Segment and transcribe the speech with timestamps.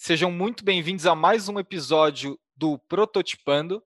[0.00, 3.82] Sejam muito bem-vindos a mais um episódio do Prototipando.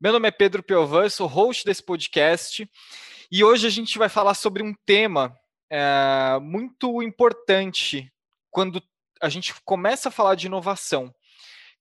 [0.00, 2.68] Meu nome é Pedro Piovan, sou host desse podcast
[3.30, 5.32] e hoje a gente vai falar sobre um tema
[5.70, 8.12] é, muito importante
[8.50, 8.82] quando
[9.22, 11.14] a gente começa a falar de inovação,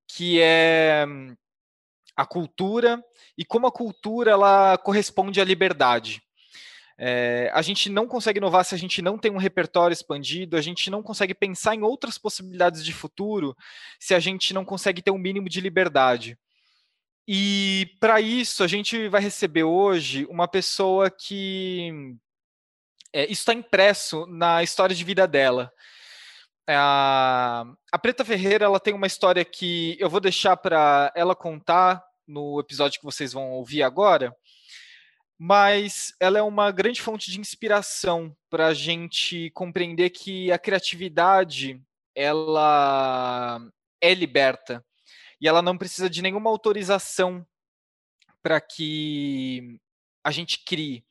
[0.08, 1.08] que é
[2.16, 3.04] a cultura
[3.36, 6.22] e como a cultura ela corresponde à liberdade.
[6.98, 10.62] É, a gente não consegue inovar se a gente não tem um repertório expandido, a
[10.62, 13.56] gente não consegue pensar em outras possibilidades de futuro
[14.00, 16.38] se a gente não consegue ter um mínimo de liberdade.
[17.28, 22.16] E para isso a gente vai receber hoje uma pessoa que
[23.14, 25.72] é, está impresso na história de vida dela.
[26.68, 32.04] A, a Preta Ferreira ela tem uma história que eu vou deixar para ela contar
[32.28, 34.36] no episódio que vocês vão ouvir agora,
[35.38, 41.82] mas ela é uma grande fonte de inspiração para a gente compreender que a criatividade
[42.16, 43.60] ela
[44.00, 44.86] é liberta
[45.42, 47.46] e ela não precisa de nenhuma autorização
[48.42, 49.80] para que
[50.24, 51.04] a gente crie.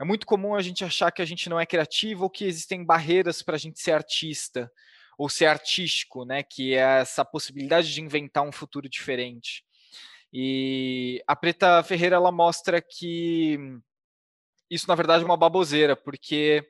[0.00, 2.84] É muito comum a gente achar que a gente não é criativo ou que existem
[2.84, 4.70] barreiras para a gente ser artista
[5.16, 6.42] ou ser artístico, né?
[6.42, 9.64] Que é essa possibilidade de inventar um futuro diferente.
[10.32, 13.58] E a Preta Ferreira ela mostra que
[14.70, 16.66] isso na verdade é uma baboseira, porque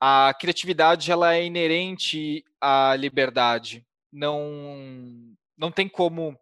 [0.00, 3.86] a criatividade ela é inerente à liberdade.
[4.12, 6.38] Não não tem como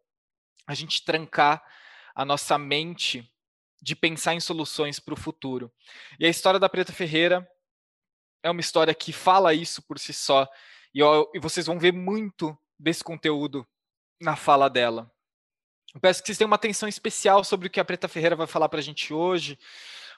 [0.67, 1.63] a gente trancar
[2.15, 3.29] a nossa mente
[3.83, 5.73] de pensar em soluções para o futuro.
[6.19, 7.49] E a história da Preta Ferreira
[8.43, 10.49] é uma história que fala isso por si só,
[10.95, 11.01] e,
[11.35, 13.67] e vocês vão ver muito desse conteúdo
[14.21, 15.11] na fala dela.
[15.95, 18.47] Eu peço que vocês tenham uma atenção especial sobre o que a Preta Ferreira vai
[18.47, 19.59] falar para a gente hoje,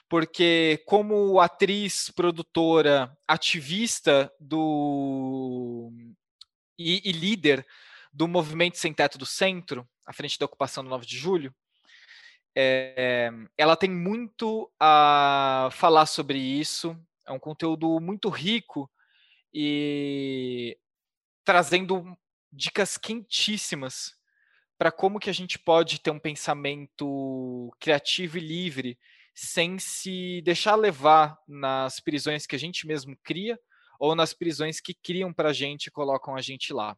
[0.09, 5.91] porque como atriz, produtora, ativista do
[6.77, 7.65] e, e líder
[8.11, 11.55] do movimento Sem Teto do Centro, à frente da ocupação do 9 de julho,
[12.53, 16.97] é, ela tem muito a falar sobre isso.
[17.25, 18.91] É um conteúdo muito rico
[19.53, 20.77] e
[21.45, 22.17] trazendo
[22.51, 24.19] dicas quentíssimas
[24.81, 28.97] para como que a gente pode ter um pensamento criativo e livre
[29.31, 33.59] sem se deixar levar nas prisões que a gente mesmo cria
[33.99, 36.97] ou nas prisões que criam para a gente e colocam a gente lá.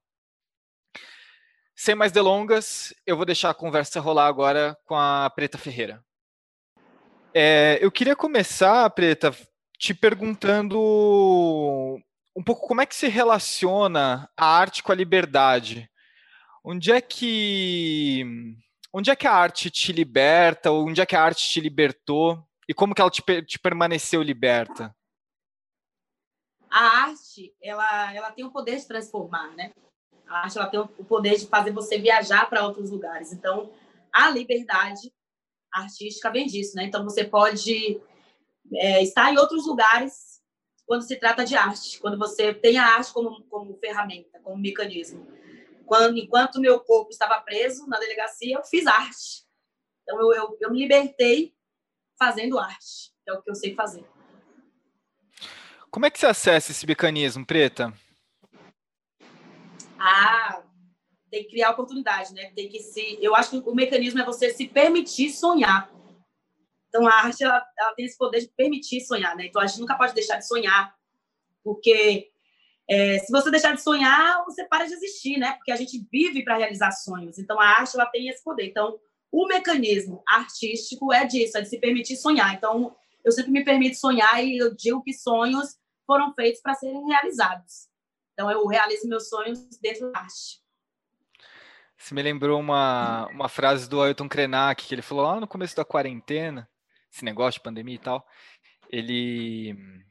[1.76, 6.02] Sem mais delongas, eu vou deixar a conversa rolar agora com a Preta Ferreira.
[7.34, 9.36] É, eu queria começar, Preta,
[9.78, 10.80] te perguntando
[12.34, 15.92] um pouco como é que se relaciona a arte com a liberdade.
[16.64, 18.24] Onde é que
[18.94, 20.72] onde é que a arte te liberta?
[20.72, 22.42] Onde é que a arte te libertou?
[22.68, 24.96] E como que ela te, te permaneceu liberta?
[26.70, 29.74] A arte, ela, ela tem o poder de transformar, né?
[30.26, 33.34] A arte ela tem o poder de fazer você viajar para outros lugares.
[33.34, 33.72] Então,
[34.12, 35.12] a liberdade
[35.72, 36.86] artística vem disso, né?
[36.86, 38.02] Então, você pode
[38.76, 40.42] é, estar em outros lugares
[40.86, 45.28] quando se trata de arte, quando você tem a arte como, como ferramenta, como mecanismo.
[45.86, 49.44] Quando, enquanto meu corpo estava preso na delegacia, eu fiz arte.
[50.02, 51.54] Então, eu, eu, eu me libertei
[52.18, 54.06] fazendo arte, que é o que eu sei fazer.
[55.90, 57.94] Como é que você acessa esse mecanismo, Preta?
[60.00, 60.64] Ah,
[61.30, 62.52] tem que criar oportunidade, né?
[62.56, 63.18] Tem que se.
[63.22, 65.92] Eu acho que o mecanismo é você se permitir sonhar.
[66.90, 69.46] Então a arte ela, ela tem esse poder de permitir sonhar, né?
[69.46, 70.96] Então a gente nunca pode deixar de sonhar,
[71.64, 72.33] porque
[72.90, 75.54] é, se você deixar de sonhar, você para de existir, né?
[75.54, 77.38] Porque a gente vive para realizar sonhos.
[77.38, 78.68] Então, a arte ela tem esse poder.
[78.68, 79.00] Então,
[79.32, 82.54] o mecanismo artístico é disso, é de se permitir sonhar.
[82.54, 87.06] Então, eu sempre me permito sonhar e eu digo que sonhos foram feitos para serem
[87.06, 87.88] realizados.
[88.34, 90.62] Então, eu realizo meus sonhos dentro da arte.
[91.98, 95.74] Você me lembrou uma, uma frase do Ailton Krenak, que ele falou lá no começo
[95.74, 96.70] da quarentena,
[97.10, 98.28] esse negócio de pandemia e tal.
[98.90, 100.04] Ele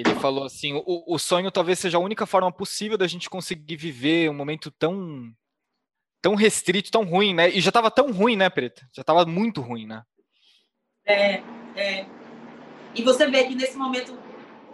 [0.00, 3.76] ele falou assim: o, o sonho talvez seja a única forma possível da gente conseguir
[3.76, 5.32] viver um momento tão
[6.22, 7.48] tão restrito, tão ruim, né?
[7.50, 8.86] E já estava tão ruim, né, Preta?
[8.92, 10.02] Já estava muito ruim, né?
[11.06, 11.42] É,
[11.76, 12.06] é.
[12.94, 14.18] E você vê que nesse momento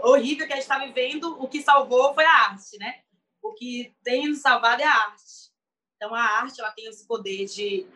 [0.01, 3.01] horrível que a gente está vivendo, o que salvou foi a arte, né?
[3.43, 5.23] O que tem nos salvado é a arte.
[5.97, 7.87] Então, a arte ela tem esse poder de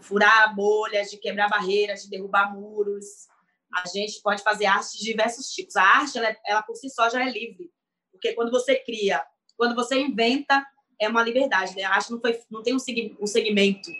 [0.00, 3.28] furar bolhas, de quebrar barreiras, de derrubar muros.
[3.74, 5.76] A gente pode fazer arte de diversos tipos.
[5.76, 7.70] A arte, ela, ela por si só já é livre.
[8.10, 9.24] Porque quando você cria,
[9.56, 10.66] quando você inventa,
[11.00, 11.74] é uma liberdade.
[11.76, 11.84] Né?
[11.84, 12.78] A arte não, foi, não tem um,
[13.20, 13.90] um segmento,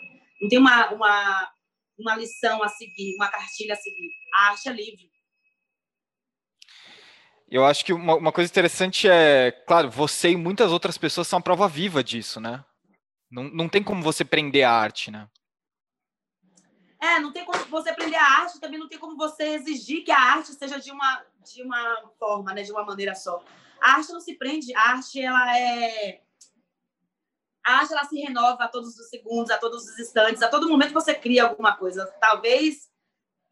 [0.41, 1.53] não tem uma, uma,
[1.99, 4.11] uma lição a seguir, uma cartilha a seguir.
[4.35, 5.11] A arte é livre.
[7.51, 11.41] Eu acho que uma, uma, coisa interessante é, claro, você e muitas outras pessoas são
[11.41, 12.65] a prova viva disso, né?
[13.29, 15.29] Não, não tem como você prender a arte, né?
[17.01, 20.13] É, não tem como você prender a arte, também não tem como você exigir que
[20.13, 22.63] a arte seja de uma, de uma forma, né?
[22.63, 23.43] De uma maneira só.
[23.81, 26.21] A arte não se prende, a arte, ela é...
[27.65, 30.69] A arte, ela se renova a todos os segundos, a todos os instantes, a todo
[30.69, 32.07] momento você cria alguma coisa.
[32.21, 32.91] Talvez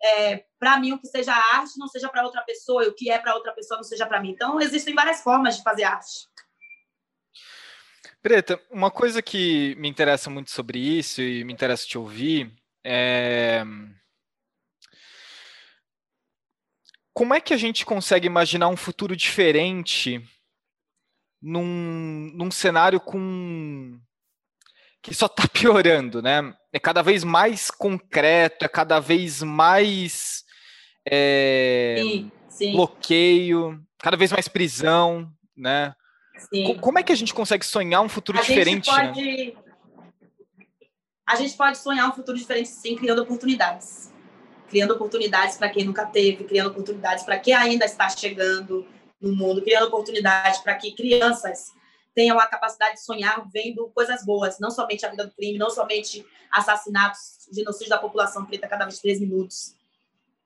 [0.03, 3.11] é, para mim o que seja arte não seja para outra pessoa, e o que
[3.11, 4.31] é para outra pessoa não seja para mim.
[4.31, 6.29] Então, existem várias formas de fazer arte.
[8.21, 12.53] Preta, uma coisa que me interessa muito sobre isso e me interessa te ouvir
[12.85, 13.65] é.
[17.13, 20.23] Como é que a gente consegue imaginar um futuro diferente
[21.43, 23.99] num, num cenário com
[25.03, 26.55] que só está piorando, né?
[26.73, 30.45] É cada vez mais concreto, é cada vez mais
[31.11, 32.73] é, sim, sim.
[32.73, 35.95] bloqueio, cada vez mais prisão, né?
[36.53, 36.77] Sim.
[36.79, 38.87] Como é que a gente consegue sonhar um futuro a diferente?
[38.87, 39.23] Gente pode...
[39.23, 39.68] Né?
[41.29, 44.11] A gente pode sonhar um futuro diferente, sim, criando oportunidades.
[44.67, 48.89] Criando oportunidades para quem nunca teve, criando oportunidades para quem ainda está chegando
[49.21, 51.71] no mundo, criando oportunidades para que crianças
[52.15, 55.69] tenham a capacidade de sonhar vendo coisas boas, não somente a vida do crime, não
[55.69, 59.75] somente assassinatos, genocídio da população preta cada 23 minutos.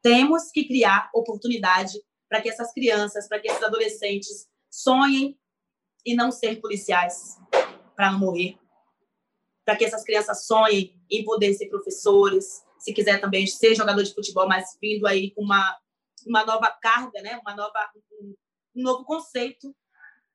[0.02, 5.38] Temos que criar oportunidade para que essas crianças, para que esses adolescentes sonhem
[6.04, 7.38] e não ser policiais
[7.94, 8.58] para não morrer.
[9.64, 14.12] Para que essas crianças sonhem em poder ser professores, se quiser também ser jogador de
[14.12, 15.78] futebol, mas vindo aí com uma,
[16.26, 17.38] uma nova carga, né?
[17.40, 18.34] uma nova, um,
[18.74, 19.74] novo conceito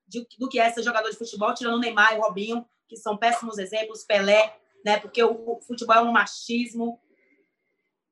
[0.08, 2.96] de, do que é ser jogador de futebol, tirando o Neymar e o Robinho, que
[2.96, 4.98] são péssimos exemplos, Pelé, né?
[4.98, 7.02] porque o, o futebol é um machismo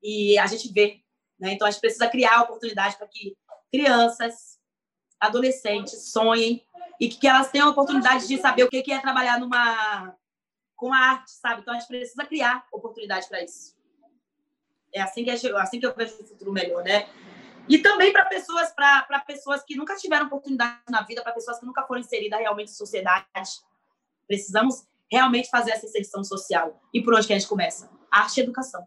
[0.02, 1.00] e a gente vê.
[1.40, 1.52] Né?
[1.52, 3.34] Então, a gente precisa criar oportunidade para que
[3.72, 4.58] crianças,
[5.18, 6.62] adolescentes sonhem
[7.00, 10.14] e que elas tenham a oportunidade de saber o que é trabalhar numa
[10.76, 11.62] com a arte, sabe?
[11.62, 13.74] Então a gente precisa criar oportunidade para isso.
[14.92, 17.08] É assim que, é assim que eu vejo o futuro melhor, né?
[17.68, 21.66] E também para pessoas, para pessoas que nunca tiveram oportunidade na vida, para pessoas que
[21.66, 23.26] nunca foram inseridas realmente em sociedade.
[24.26, 26.80] Precisamos realmente fazer essa inserção social.
[26.92, 27.90] E por onde que a gente começa?
[28.10, 28.86] Arte e educação.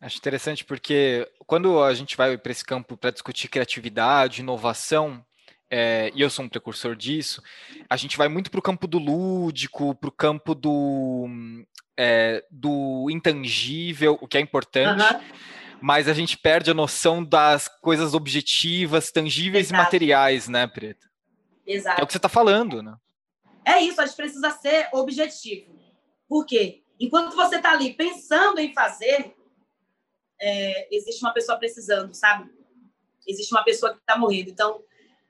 [0.00, 5.24] Acho interessante porque quando a gente vai para esse campo para discutir criatividade, inovação,
[5.70, 7.42] é, e eu sou um precursor disso,
[7.88, 11.26] a gente vai muito para o campo do lúdico, para o campo do,
[11.96, 15.20] é, do intangível, o que é importante, uhum.
[15.80, 19.82] mas a gente perde a noção das coisas objetivas, tangíveis Exato.
[19.82, 21.06] e materiais, né, Preta?
[21.66, 22.00] Exato.
[22.00, 22.96] É o que você está falando, né?
[23.64, 25.78] É isso, a gente precisa ser objetivo.
[26.26, 26.82] Por quê?
[26.98, 29.34] Enquanto você está ali pensando em fazer,
[30.40, 32.50] é, existe uma pessoa precisando, sabe?
[33.26, 34.50] Existe uma pessoa que está morrendo.
[34.50, 34.82] Então,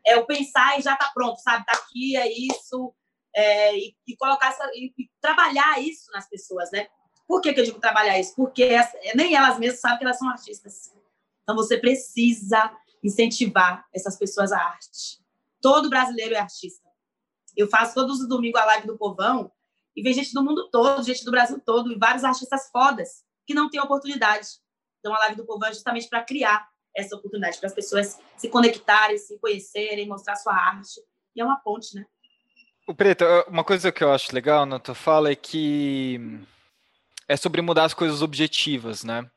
[0.08, 1.60] é o pensar e já está pronto, sabe?
[1.60, 2.94] Está aqui, é isso,
[3.34, 6.88] é, e, e, colocar essa, e, e, trabalhar isso nas pessoas, né?
[7.26, 8.34] Por que, que eu digo trabalhar isso?
[8.34, 10.92] Porque essa, nem elas mesmas sabem que elas são artistas.
[11.42, 15.22] Então você precisa incentivar essas pessoas à arte.
[15.60, 16.88] Todo brasileiro é artista.
[17.54, 19.52] Eu faço todos os domingos a live do Povão
[19.94, 23.52] e vem gente do mundo todo, gente do Brasil todo, e vários artistas fodas que
[23.52, 24.48] não têm oportunidade.
[25.00, 26.66] Então a live do Povão é justamente para criar
[26.98, 31.00] essa oportunidade para as pessoas se conectarem, se conhecerem, mostrar sua arte.
[31.34, 32.04] E é uma ponte, né?
[32.86, 36.18] O Preto, uma coisa que eu acho legal na tua fala é que
[37.28, 39.30] é sobre mudar as coisas objetivas, né?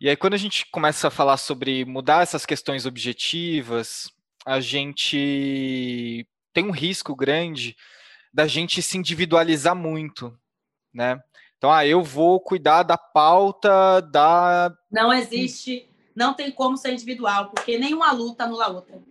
[0.00, 4.10] E aí, quando a gente começa a falar sobre mudar essas questões objetivas,
[4.44, 7.76] a gente tem um risco grande
[8.32, 10.38] da gente se individualizar muito,
[10.94, 11.20] né?
[11.58, 14.70] Então, ah, eu vou cuidar da pauta da.
[14.90, 19.02] Não existe não tem como ser individual, porque nenhuma luta anula outra.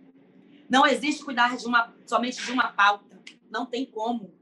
[0.68, 3.22] Não existe cuidar de uma somente de uma pauta.
[3.48, 4.34] Não tem como.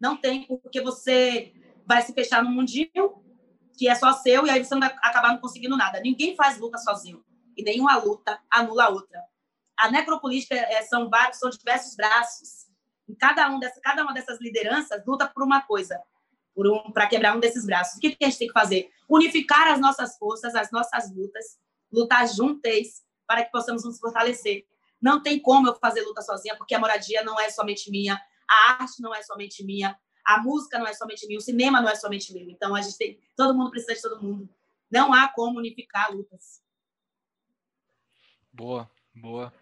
[0.00, 1.52] Não tem, porque você
[1.84, 3.20] vai se fechar num mundinho
[3.76, 6.00] que é só seu e aí você não vai acabar não conseguindo nada.
[6.00, 7.24] Ninguém faz luta sozinho.
[7.56, 9.20] E nenhuma luta anula outra.
[9.76, 12.68] A necropolítica é, são vários, são diversos braços.
[13.08, 16.00] E cada, um dessa, cada uma dessas lideranças luta por uma coisa,
[16.54, 17.96] por um, para quebrar um desses braços.
[17.96, 18.90] O que, que a gente tem que fazer?
[19.08, 21.58] Unificar as nossas forças, as nossas lutas,
[21.92, 24.66] lutar juntas para que possamos nos fortalecer.
[25.00, 28.72] Não tem como eu fazer luta sozinha, porque a moradia não é somente minha, a
[28.72, 31.94] arte não é somente minha, a música não é somente minha, o cinema não é
[31.94, 32.48] somente meu.
[32.50, 34.48] Então a gente tem, todo mundo precisa de todo mundo.
[34.90, 36.60] Não há como unificar lutas.
[38.52, 38.90] Boa.
[39.14, 39.52] Boa.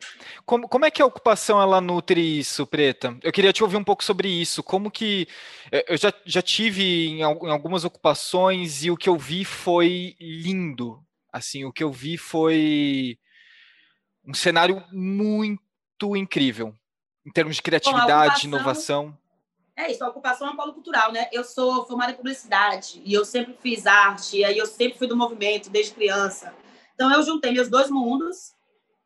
[0.44, 3.18] Como, como é que a ocupação ela nutre isso, Preta?
[3.22, 4.62] Eu queria te ouvir um pouco sobre isso.
[4.62, 5.26] Como que
[5.72, 10.14] eh, eu já, já tive em, em algumas ocupações e o que eu vi foi
[10.20, 11.02] lindo.
[11.38, 13.18] Assim, o que eu vi foi
[14.26, 16.74] um cenário muito incrível
[17.24, 19.18] em termos de criatividade, Bom, inovação.
[19.76, 21.28] É isso, a ocupação é um polo cultural, né?
[21.32, 25.06] Eu sou formada em publicidade e eu sempre fiz arte, e aí eu sempre fui
[25.06, 26.52] do movimento desde criança.
[26.94, 28.52] Então eu juntei meus dois mundos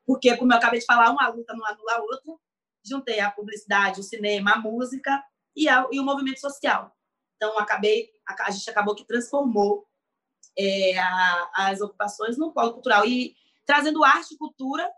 [0.06, 2.34] porque, como eu acabei de falar, uma luta não anula a outra.
[2.84, 5.22] Juntei a publicidade, o cinema, a música
[5.54, 6.96] e, a, e o movimento social.
[7.36, 9.86] Então, acabei, a, a gente acabou que transformou
[10.58, 14.88] é, a, as ocupações no polo cultural e trazendo arte e cultura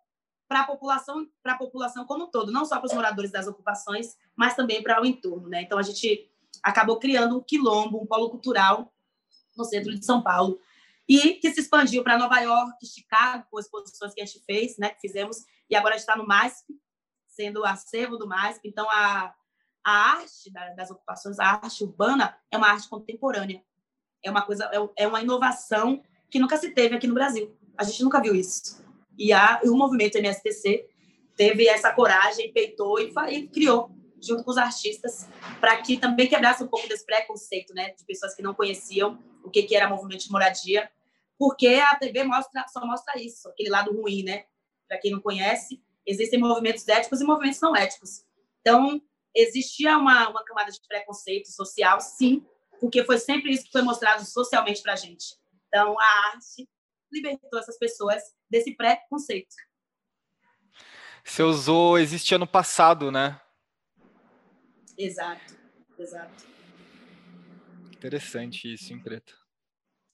[0.48, 3.46] para a população, para a população como um todo, não só para os moradores das
[3.46, 5.62] ocupações, mas também para o entorno, né?
[5.62, 6.30] Então a gente
[6.62, 8.92] acabou criando um quilombo, um polo cultural
[9.56, 10.60] no centro de São Paulo,
[11.08, 14.90] e que se expandiu para Nova York, Chicago, com exposições que a gente fez, né,
[14.90, 16.74] que fizemos, e agora está no MASP,
[17.28, 18.68] sendo o acervo do MASP.
[18.68, 19.34] Então, a,
[19.84, 23.62] a arte das ocupações, a arte urbana, é uma arte contemporânea.
[24.24, 27.56] É uma coisa, é, é uma inovação que nunca se teve aqui no Brasil.
[27.76, 28.82] A gente nunca viu isso.
[29.16, 30.88] E, a, o movimento MSTC
[31.36, 33.90] teve essa coragem, peitou e, e criou
[34.20, 35.28] junto com os artistas,
[35.60, 39.50] para que também quebrasse um pouco desse preconceito, né, de pessoas que não conheciam o
[39.50, 40.90] que, que era movimento de moradia,
[41.38, 44.44] porque a TV mostra, só mostra isso, aquele lado ruim, né?
[44.88, 48.24] Para quem não conhece, existem movimentos éticos e movimentos não éticos.
[48.60, 49.00] Então,
[49.34, 52.44] existia uma, uma camada de preconceito social, sim,
[52.84, 55.38] porque foi sempre isso que foi mostrado socialmente para a gente.
[55.68, 56.68] Então, a arte
[57.10, 59.54] libertou essas pessoas desse preconceito.
[61.24, 63.40] Você usou existia no passado, né?
[64.98, 65.56] Exato,
[65.98, 66.44] exato.
[67.90, 69.34] Interessante isso, em preto.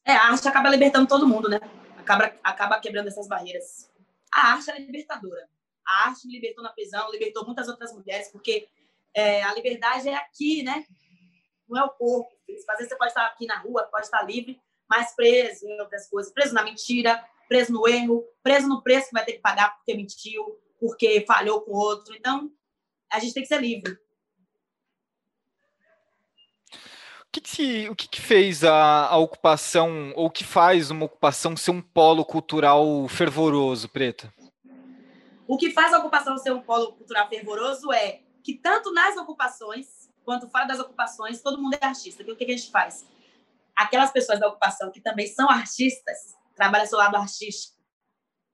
[0.04, 1.58] É, a arte acaba libertando todo mundo, né?
[1.98, 3.90] Acaba, acaba quebrando essas barreiras.
[4.32, 5.48] A arte é libertadora.
[5.84, 8.68] A arte me libertou na prisão, libertou muitas outras mulheres, porque
[9.12, 10.86] é, a liberdade é aqui, né?
[11.70, 12.30] Não é o corpo.
[12.48, 16.08] Às vezes você pode estar aqui na rua, pode estar livre, mas preso em outras
[16.08, 16.32] coisas.
[16.32, 19.94] Preso na mentira, preso no erro, preso no preço que vai ter que pagar porque
[19.94, 22.14] mentiu, porque falhou com outro.
[22.14, 22.50] Então,
[23.10, 23.96] a gente tem que ser livre.
[27.32, 31.56] que, que, o que, que fez a, a, ocupação, ou o que faz uma ocupação
[31.56, 34.32] ser um polo cultural fervoroso, Preta?
[35.46, 39.99] O que faz a ocupação ser um polo cultural fervoroso é que tanto nas ocupações
[40.30, 42.22] quanto fora das ocupações, todo mundo é artista.
[42.22, 43.04] o que, que a gente faz?
[43.74, 47.76] Aquelas pessoas da ocupação que também são artistas, trabalham seu lado artístico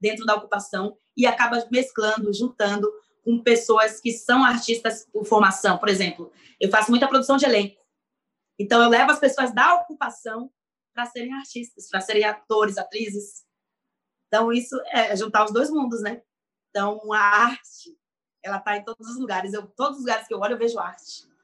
[0.00, 2.90] dentro da ocupação e acaba mesclando, juntando
[3.22, 5.76] com pessoas que são artistas por formação.
[5.76, 7.84] Por exemplo, eu faço muita produção de elenco.
[8.58, 10.50] Então, eu levo as pessoas da ocupação
[10.94, 13.44] para serem artistas, para serem atores, atrizes.
[14.28, 16.22] Então, isso é juntar os dois mundos, né?
[16.70, 17.94] Então, a arte,
[18.42, 19.52] ela está em todos os lugares.
[19.52, 21.35] Eu, todos os lugares que eu olho, eu vejo arte.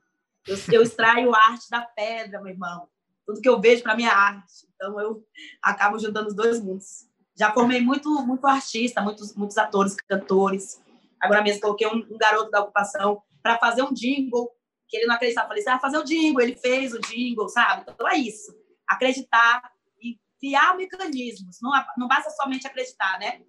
[0.47, 2.89] Eu, eu extraio arte da pedra, meu irmão.
[3.27, 4.67] Tudo que eu vejo para mim é arte.
[4.75, 5.25] Então, eu
[5.63, 7.07] acabo juntando os dois mundos.
[7.37, 10.83] Já formei muito, muito artista, muitos, muitos atores, cantores.
[11.21, 14.51] Agora mesmo coloquei um, um garoto da ocupação para fazer um jingle
[14.89, 15.49] que ele não acreditava.
[15.49, 17.85] Falei, você vai fazer o jingle, ele fez o jingle, sabe?
[17.89, 18.53] Então é isso.
[18.87, 19.63] Acreditar
[20.03, 21.59] e criar mecanismos.
[21.63, 23.41] Não, não basta somente acreditar, né?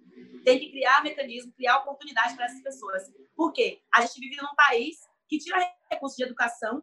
[0.44, 3.02] Tem que criar mecanismos, criar oportunidade para essas pessoas.
[3.36, 3.80] Por quê?
[3.92, 4.98] A gente vive num país
[5.34, 5.58] que tira
[5.90, 6.82] recursos de educação,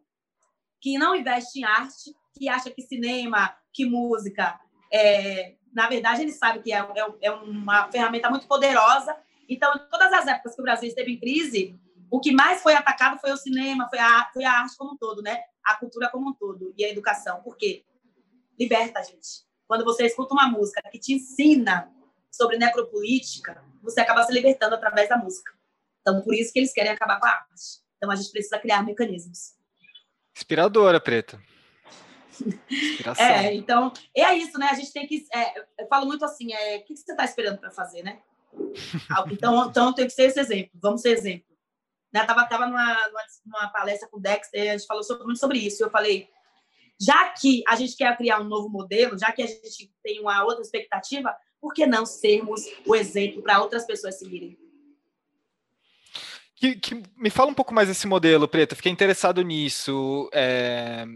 [0.80, 4.60] que não investe em arte, que acha que cinema, que música,
[4.92, 9.16] é, na verdade, ele sabe que é, é, é uma ferramenta muito poderosa.
[9.48, 11.80] Então, em todas as épocas que o Brasil esteve em crise,
[12.10, 14.98] o que mais foi atacado foi o cinema, foi a, foi a arte como um
[14.98, 15.42] todo, né?
[15.64, 17.42] A cultura como um todo e a educação.
[17.42, 17.86] Por quê?
[18.60, 19.46] Liberta a gente.
[19.66, 21.90] Quando você escuta uma música que te ensina
[22.30, 25.54] sobre necropolítica, você acaba se libertando através da música.
[26.02, 27.82] Então, por isso que eles querem acabar com a arte.
[28.02, 29.54] Então, a gente precisa criar mecanismos.
[30.36, 31.40] Inspiradora, Preta.
[32.68, 33.24] Inspiração.
[33.24, 34.70] É, então, é isso, né?
[34.72, 35.24] A gente tem que.
[35.32, 38.20] É, eu falo muito assim: é, o que você está esperando para fazer, né?
[39.32, 40.72] Então, então, tem que ser esse exemplo.
[40.82, 41.46] Vamos ser exemplo.
[42.12, 42.26] Né?
[42.26, 42.98] Tava, tava numa,
[43.46, 45.84] numa, palestra com o Dexter, a gente falou sobre, muito sobre isso.
[45.84, 46.28] Eu falei,
[47.00, 50.44] já que a gente quer criar um novo modelo, já que a gente tem uma
[50.44, 54.58] outra expectativa, por que não sermos o exemplo para outras pessoas seguirem?
[56.62, 58.76] Que, que, me fala um pouco mais desse modelo, Preta.
[58.76, 60.30] Fiquei interessado nisso.
[60.32, 61.08] É...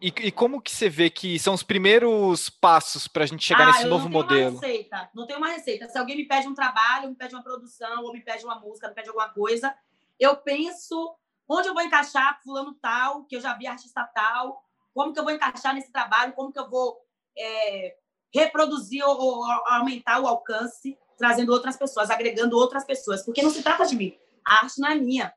[0.00, 3.64] E, e, como que você vê que são os primeiros passos para a gente chegar
[3.64, 4.52] ah, nesse novo modelo?
[4.52, 5.10] Não tem uma receita.
[5.14, 5.88] Não tem uma receita.
[5.90, 8.88] Se alguém me pede um trabalho, me pede uma produção, ou me pede uma música,
[8.88, 9.74] me pede alguma coisa,
[10.18, 11.14] eu penso
[11.46, 14.64] onde eu vou encaixar fulano tal, que eu já vi artista tal,
[14.94, 16.96] como que eu vou encaixar nesse trabalho, como que eu vou
[17.36, 17.96] é,
[18.32, 23.62] reproduzir ou, ou, aumentar o alcance, trazendo outras pessoas, agregando outras pessoas, porque não se
[23.62, 24.18] trata de mim.
[24.48, 25.34] A arte não é minha,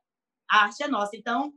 [0.49, 1.17] a arte é nossa.
[1.17, 1.53] Então,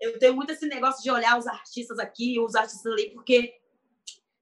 [0.00, 3.60] eu tenho muito esse negócio de olhar os artistas aqui, os artistas ali, porque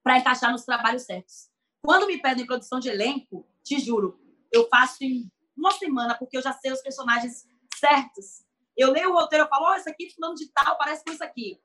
[0.03, 1.49] para encaixar nos trabalhos certos.
[1.83, 4.21] Quando me pedem produção de elenco, te juro,
[4.53, 8.45] eu faço em uma semana, porque eu já sei os personagens certos.
[8.77, 11.25] Eu leio o roteiro, eu falo, oh, esse aqui, fulano de tal, parece com isso
[11.25, 11.59] aqui.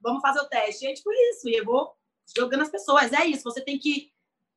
[0.00, 0.84] Vamos fazer o teste.
[0.84, 1.94] E é tipo isso, e eu vou
[2.34, 3.12] jogando as pessoas.
[3.12, 4.12] É isso, você tem que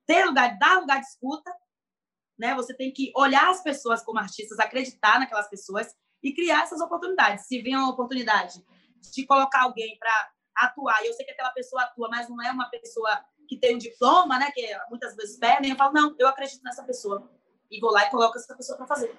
[0.05, 1.53] ter lugar, dar lugar de escuta,
[2.38, 2.53] né?
[2.56, 7.48] Você tem que olhar as pessoas como artistas, acreditar naquelas pessoas e criar essas oportunidades.
[7.48, 8.63] Se vem uma oportunidade
[9.13, 12.51] de colocar alguém para atuar, e eu sei que aquela pessoa atua, mas não é
[12.51, 14.51] uma pessoa que tem um diploma, né?
[14.51, 17.29] Que muitas vezes pedem, eu falo, não, eu acredito nessa pessoa.
[17.72, 19.15] E vou lá e coloco essa pessoa para fazer.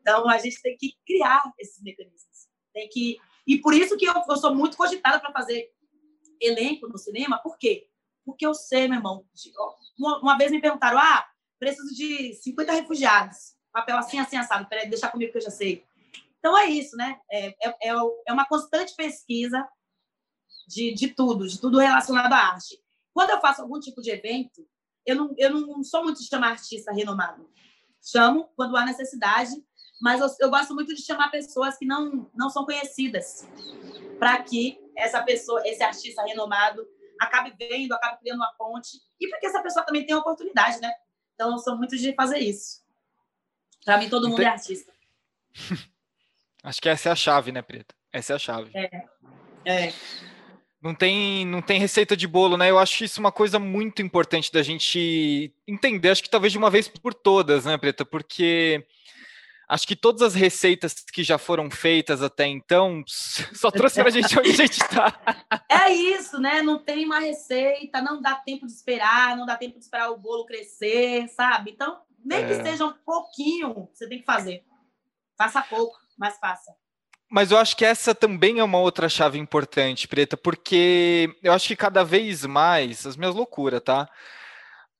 [0.00, 2.48] Então, a gente tem que criar esses mecanismos.
[2.72, 3.18] Tem que...
[3.46, 5.70] E por isso que eu, eu sou muito cogitada para fazer
[6.40, 7.38] elenco no cinema.
[7.38, 7.88] Por quê?
[8.24, 9.24] Porque eu sei, meu irmão.
[9.98, 11.26] Uma, uma vez me perguntaram, ah,
[11.62, 13.54] preciso de 50 refugiados.
[13.72, 14.68] Papel assim, assim, assado.
[14.68, 15.84] Peraí, deixa comigo que eu já sei.
[16.40, 17.20] Então, é isso, né?
[17.30, 17.92] É, é, é,
[18.26, 19.64] é uma constante pesquisa
[20.66, 22.76] de, de tudo, de tudo relacionado à arte.
[23.14, 24.66] Quando eu faço algum tipo de evento,
[25.06, 27.48] eu não, eu não sou muito de chamar artista renomado.
[28.04, 29.52] Chamo quando há necessidade,
[30.00, 33.46] mas eu, eu gosto muito de chamar pessoas que não, não são conhecidas,
[34.18, 36.84] para que essa pessoa, esse artista renomado,
[37.20, 40.92] acabe vendo, acabe criando uma ponte, e para que essa pessoa também tenha oportunidade, né?
[41.34, 42.82] Então, eu sou muito de fazer isso.
[43.84, 44.92] Para mim, todo mundo é artista.
[46.62, 47.94] Acho que essa é a chave, né, Preta?
[48.12, 48.70] Essa é a chave.
[48.74, 49.06] É.
[49.64, 49.92] é.
[50.80, 52.70] Não tem, não tem receita de bolo, né?
[52.70, 56.70] Eu acho isso uma coisa muito importante da gente entender, acho que talvez de uma
[56.70, 58.04] vez por todas, né, Preta?
[58.04, 58.84] Porque
[59.72, 64.38] acho que todas as receitas que já foram feitas até então só trouxeram a gente
[64.38, 65.12] onde a gente está.
[65.68, 66.60] É isso, né?
[66.60, 70.18] Não tem uma receita, não dá tempo de esperar, não dá tempo de esperar o
[70.18, 71.70] bolo crescer, sabe?
[71.70, 72.46] Então, nem é.
[72.46, 74.62] que seja um pouquinho, você tem que fazer.
[75.36, 76.72] Faça pouco, mas faça.
[77.30, 81.66] Mas eu acho que essa também é uma outra chave importante, Preta, porque eu acho
[81.66, 84.08] que cada vez mais, as minhas loucuras, tá?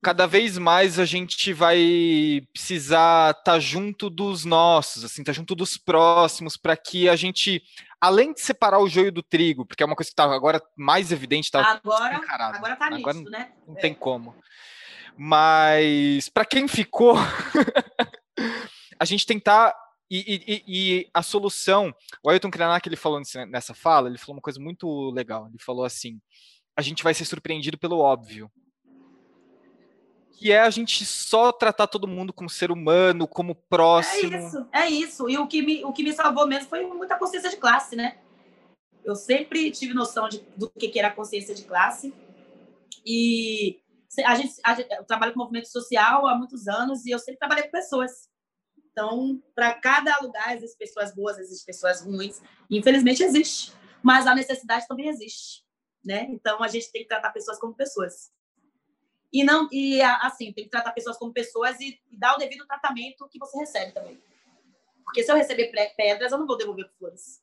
[0.03, 5.37] Cada vez mais a gente vai precisar estar tá junto dos nossos, assim, estar tá
[5.37, 7.62] junto dos próximos, para que a gente,
[8.01, 11.12] além de separar o joio do trigo, porque é uma coisa que está agora mais
[11.12, 12.57] evidente, tá agora, encarado.
[12.57, 13.53] agora tá agora nisso, né?
[13.67, 13.81] Não é.
[13.81, 14.35] tem como.
[15.17, 17.15] Mas para quem ficou,
[18.99, 19.75] a gente tentar
[20.15, 24.43] e, e, e, a solução, o Ailton Krenak, ele falou nessa fala, ele falou uma
[24.43, 25.47] coisa muito legal.
[25.49, 26.21] Ele falou assim:
[26.77, 28.53] a gente vai ser surpreendido pelo óbvio.
[30.42, 34.35] Que é a gente só tratar todo mundo como ser humano, como próximo.
[34.35, 35.31] É isso, é isso.
[35.31, 38.18] E o que me, o que me salvou mesmo foi muita consciência de classe, né?
[39.05, 42.12] Eu sempre tive noção de, do que era consciência de classe.
[43.07, 43.81] E
[44.24, 47.38] a gente, a gente, eu trabalho com movimento social há muitos anos e eu sempre
[47.38, 48.28] trabalhei com pessoas.
[48.90, 52.42] Então, para cada lugar existem pessoas boas, existem pessoas ruins.
[52.68, 55.62] Infelizmente existe, mas a necessidade também existe,
[56.05, 56.26] né?
[56.31, 58.31] Então a gente tem que tratar pessoas como pessoas.
[59.33, 62.66] E não e assim, tem que tratar pessoas como pessoas e, e dar o devido
[62.66, 64.23] tratamento que você recebe também.
[65.05, 67.42] Porque se eu receber pedras, eu não vou devolver flores.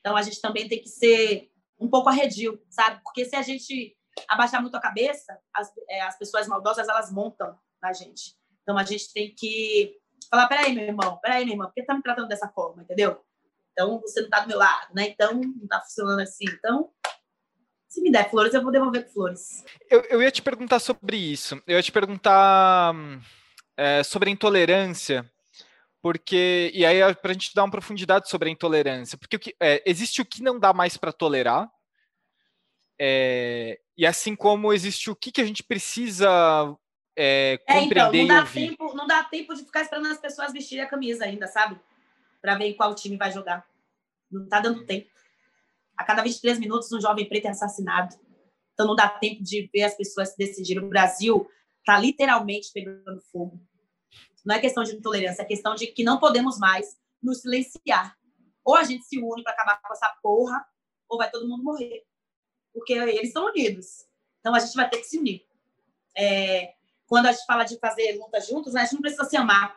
[0.00, 3.00] Então a gente também tem que ser um pouco arredio, sabe?
[3.02, 3.96] Porque se a gente
[4.28, 8.36] abaixar muito a cabeça, as, é, as pessoas maldosas elas montam na gente.
[8.62, 9.98] Então a gente tem que
[10.30, 13.24] falar: peraí, meu irmão, peraí, minha irmã, por que tá me tratando dessa forma, entendeu?
[13.72, 15.08] Então você não tá do meu lado, né?
[15.08, 16.46] Então não tá funcionando assim.
[16.46, 16.90] Então,
[17.96, 19.64] se me der flores, eu vou devolver com flores.
[19.88, 21.60] Eu, eu ia te perguntar sobre isso.
[21.66, 22.94] Eu ia te perguntar
[23.74, 25.24] é, sobre a intolerância
[26.02, 29.56] porque e aí para a gente dar uma profundidade sobre a intolerância, porque o que,
[29.58, 31.68] é, existe o que não dá mais para tolerar,
[32.96, 36.28] é, e assim como existe o que, que a gente precisa
[37.16, 40.52] é, compreender é, então, não dá Tempo, não dá tempo de ficar esperando as pessoas
[40.52, 41.76] vestirem a camisa ainda, sabe?
[42.40, 43.66] Para ver qual time vai jogar.
[44.30, 45.10] Não tá dando tempo.
[45.96, 48.14] A cada 23 minutos, um jovem preto é assassinado.
[48.74, 50.84] Então, não dá tempo de ver as pessoas se decidirem.
[50.84, 53.60] O Brasil está literalmente pegando fogo.
[54.44, 58.16] Não é questão de intolerância, é questão de que não podemos mais nos silenciar.
[58.64, 60.64] Ou a gente se une para acabar com essa porra,
[61.08, 62.04] ou vai todo mundo morrer.
[62.72, 64.06] Porque eles estão unidos.
[64.40, 65.46] Então, a gente vai ter que se unir.
[66.16, 66.74] É,
[67.06, 69.76] quando a gente fala de fazer luta juntos, né, a gente não precisa se amar.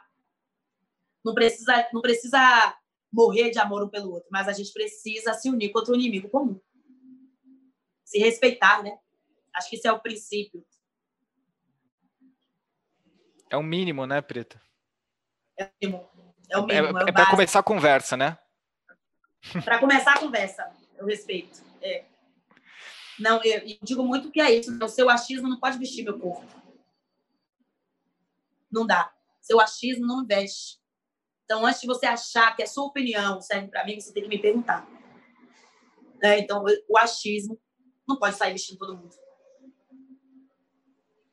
[1.24, 2.78] Não precisa, não precisa
[3.12, 6.30] morrer de amor um pelo outro, mas a gente precisa se unir contra o inimigo
[6.30, 6.60] comum.
[8.04, 8.98] Se respeitar, né?
[9.54, 10.66] Acho que esse é o princípio.
[13.50, 14.62] É o mínimo, né, Preta?
[15.58, 16.10] É o mínimo.
[16.50, 17.00] É o mínimo.
[17.00, 18.38] É, é, é para começar a conversa, né?
[19.64, 21.64] Para começar a conversa, eu respeito.
[21.82, 22.06] É.
[23.20, 24.72] Não, eu, eu, digo muito que é isso.
[24.72, 24.84] Né?
[24.84, 26.46] O seu achismo não pode vestir meu corpo.
[28.72, 29.12] Não dá.
[29.42, 30.80] Seu achismo não veste.
[31.50, 34.30] Então, antes de você achar que a sua opinião serve para mim, você tem que
[34.30, 34.88] me perguntar.
[36.22, 37.60] É, então, o achismo
[38.08, 39.10] não pode sair vestindo todo mundo.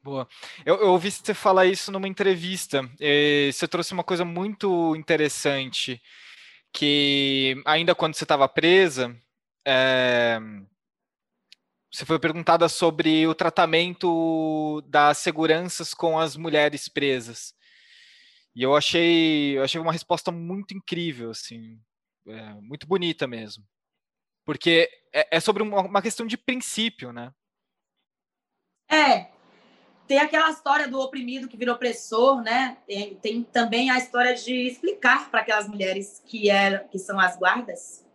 [0.03, 0.27] Boa.
[0.65, 2.89] Eu, eu, ouvi você falar isso numa entrevista.
[2.99, 6.01] E você trouxe uma coisa muito interessante,
[6.73, 9.15] que ainda quando você estava presa,
[9.67, 10.39] é,
[11.93, 17.56] você foi perguntada sobre o tratamento das seguranças com as mulheres presas.
[18.57, 21.79] E eu achei, eu achei uma resposta muito incrível, assim,
[22.27, 23.63] é, muito bonita mesmo.
[24.47, 27.31] Porque é, é sobre uma, uma questão de princípio, né?
[28.91, 29.31] É,
[30.09, 32.79] tem aquela história do oprimido que virou opressor, né?
[32.87, 37.37] Tem, tem também a história de explicar para aquelas mulheres que eram, que são as
[37.37, 38.07] guardas,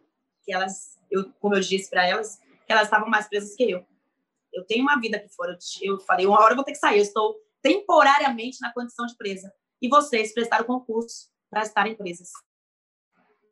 [0.43, 3.85] que elas, eu, como eu disse para elas, que elas estavam mais presas que eu.
[4.51, 5.55] Eu tenho uma vida aqui fora.
[5.79, 6.97] Eu, eu falei, uma hora eu vou ter que sair.
[6.97, 9.53] Eu estou temporariamente na condição de presa.
[9.81, 12.29] E vocês prestaram concurso para estarem presas.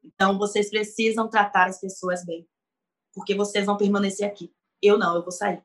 [0.03, 2.47] Então, vocês precisam tratar as pessoas bem,
[3.13, 4.53] porque vocês vão permanecer aqui.
[4.81, 5.61] Eu não, eu vou sair.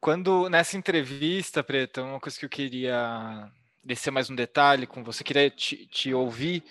[0.00, 3.50] Quando nessa entrevista, Preta, uma coisa que eu queria
[3.82, 6.64] descer mais um detalhe com você, queria te, te ouvir,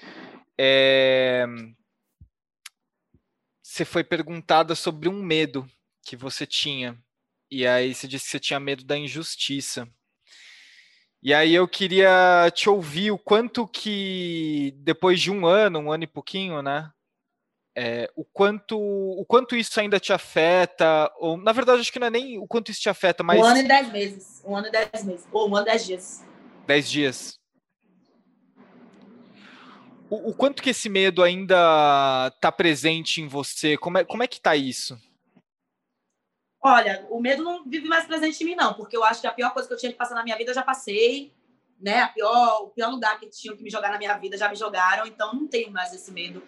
[0.57, 1.45] é...
[3.61, 5.69] você foi perguntada sobre um medo
[6.03, 6.97] que você tinha,
[7.51, 9.91] e aí você disse que você tinha medo da injustiça.
[11.27, 16.05] E aí eu queria te ouvir o quanto que, depois de um ano, um ano
[16.05, 16.89] e pouquinho, né,
[17.75, 22.07] é, o, quanto, o quanto isso ainda te afeta, ou na verdade acho que não
[22.07, 23.41] é nem o quanto isso te afeta, mas.
[23.41, 24.41] Um ano e dez meses.
[24.45, 25.27] Um ano e dez meses.
[25.29, 26.25] Ou um ano e dez dias.
[26.65, 27.37] Dez dias.
[30.09, 33.75] O, o quanto que esse medo ainda está presente em você?
[33.75, 34.97] Como é, como é que está isso?
[36.67, 39.31] Olha, o medo não vive mais presente em mim, não, porque eu acho que a
[39.31, 41.33] pior coisa que eu tinha que passar na minha vida eu já passei,
[41.79, 42.01] né?
[42.01, 44.55] A pior, o pior lugar que tinham que me jogar na minha vida já me
[44.55, 46.41] jogaram, então não tenho mais esse medo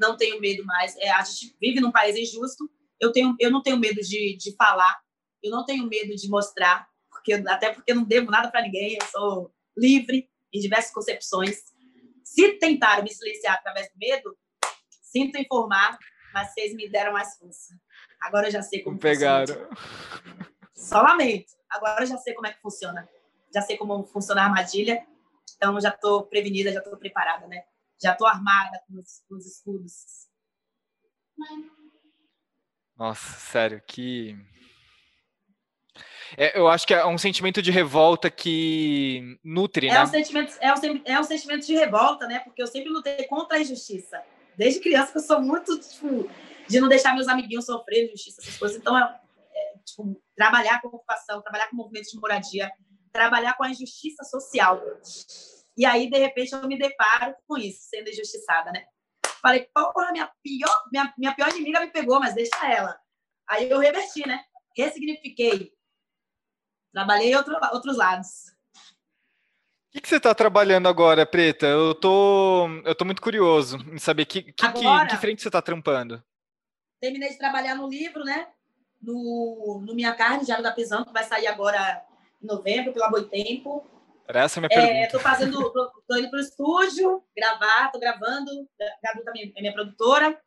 [0.00, 0.96] não tenho medo mais.
[0.96, 4.56] É, a gente vive num país injusto, eu, tenho, eu não tenho medo de, de
[4.56, 4.98] falar,
[5.42, 9.06] eu não tenho medo de mostrar, porque até porque não devo nada para ninguém, eu
[9.06, 11.58] sou livre em diversas concepções.
[12.24, 14.36] Se tentaram me silenciar através do medo,
[15.02, 15.98] sinto informar,
[16.32, 17.74] mas vocês me deram mais força.
[18.20, 19.46] Agora eu já sei como Pegaram.
[19.46, 19.78] funciona.
[20.74, 21.52] Só lamento.
[21.70, 23.08] Agora eu já sei como é que funciona.
[23.54, 25.06] Já sei como funciona a armadilha.
[25.56, 27.64] Então já estou prevenida, já estou preparada, né?
[28.02, 29.94] já estou armada com os, com os escudos.
[32.96, 34.36] Nossa, sério, que.
[36.36, 40.02] É, eu acho que é um sentimento de revolta que nutre, é né?
[40.02, 42.38] Um sentimento, é, um, é um sentimento de revolta, né?
[42.40, 44.22] Porque eu sempre lutei contra a injustiça.
[44.56, 46.30] Desde criança que eu sou muito, tipo,
[46.70, 48.78] de não deixar meus amiguinhos sofrerem injustiça, essas coisas.
[48.78, 49.20] Então, é,
[49.52, 52.70] é, tipo, trabalhar com ocupação, trabalhar com movimentos de moradia,
[53.12, 54.80] trabalhar com a injustiça social.
[55.76, 58.84] E aí, de repente, eu me deparo com isso, sendo injustiçada, né?
[59.42, 62.98] Falei, porra, minha pior, minha, minha pior inimiga me pegou, mas deixa ela.
[63.48, 64.44] Aí eu reverti, né?
[64.76, 65.72] Ressignifiquei.
[66.92, 68.28] Trabalhei outro, outros lados.
[69.88, 71.66] O que, que, você está trabalhando agora, Preta?
[71.66, 75.48] Eu tô, eu tô muito curioso em saber que, que, agora, que, que frente você
[75.48, 76.22] está trampando.
[77.00, 78.48] Terminei de trabalhar no livro, né?
[79.00, 82.04] No, no Minha Carne, Diário da Prisão, que vai sair agora
[82.42, 83.84] em novembro, pela Boitempo.
[84.28, 84.92] Era essa a minha pergunta.
[84.92, 85.58] É, tô fazendo,
[86.06, 88.50] tô, indo pro estúdio gravar, tô gravando.
[89.02, 90.38] Gabi também é minha produtora.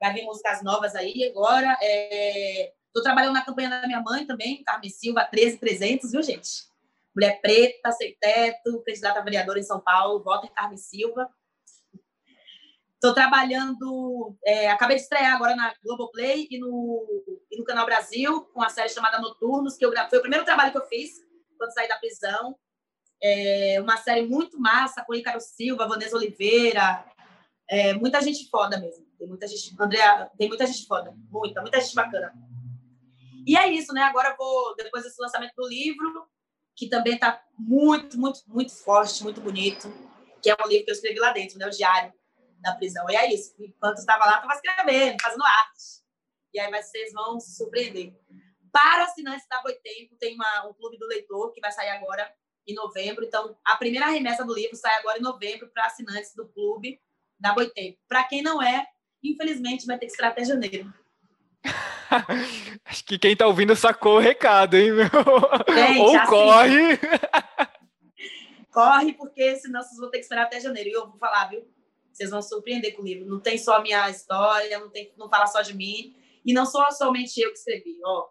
[0.00, 1.76] Vai vir músicas novas aí agora.
[1.82, 6.66] É, tô trabalhando na campanha da minha mãe também, Carmen Silva, 13300, viu, gente?
[7.14, 11.30] Mulher preta, sem teto, candidata a vereadora em São Paulo, vota em Carmen Silva.
[12.96, 17.06] Estou trabalhando, é, acabei de estrear agora na Globoplay e no,
[17.50, 20.72] e no Canal Brasil, com a série chamada Noturnos, que eu, foi o primeiro trabalho
[20.72, 21.10] que eu fiz
[21.58, 22.56] quando saí da prisão.
[23.22, 27.04] É uma série muito massa com Ícaro Silva, Vanessa Oliveira,
[27.68, 29.04] é, muita gente foda mesmo.
[29.18, 32.32] Tem muita gente, Andrea, tem muita gente foda, muita, muita gente bacana.
[33.46, 34.02] E é isso, né?
[34.02, 36.26] Agora vou, depois desse lançamento do livro,
[36.74, 39.92] que também está muito, muito, muito forte, muito bonito,
[40.42, 41.66] que é um livro que eu escrevi lá dentro, né?
[41.66, 42.12] O Diário
[42.60, 43.08] da Prisão.
[43.10, 43.54] E é isso.
[43.58, 46.04] Enquanto estava lá, estava escrevendo, fazendo arte.
[46.52, 48.14] E aí vocês vão se surpreender.
[48.72, 52.30] Para assinantes da Boitempo, tem uma, um clube do leitor que vai sair agora
[52.66, 53.24] em novembro.
[53.24, 57.00] Então, a primeira remessa do livro sai agora em novembro para assinantes do clube
[57.38, 57.98] da Boitempo.
[58.08, 58.86] Para quem não é,
[59.22, 60.92] infelizmente, vai ter que esperar até janeiro.
[62.84, 65.06] Acho que quem está ouvindo sacou o recado, hein, meu?
[65.74, 66.98] Gente, Ou assim, corre.
[68.72, 70.88] corre, porque senão vocês vão ter que esperar até janeiro.
[70.88, 71.66] E eu vou falar, viu?
[72.16, 73.28] Vocês vão surpreender com o livro.
[73.28, 76.16] Não tem só a minha história, não, tem, não fala só de mim.
[76.44, 77.98] E não sou somente eu que escrevi.
[78.02, 78.28] Ó,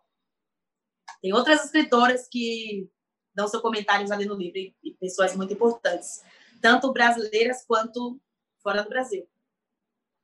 [1.21, 2.89] tem outras escritoras que
[3.35, 6.23] dão seus comentários ali no livro, e, pessoas muito importantes,
[6.61, 8.19] tanto brasileiras quanto
[8.63, 9.27] fora do Brasil.